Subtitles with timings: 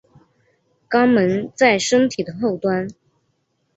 [0.89, 2.87] 肛门在身体的后端。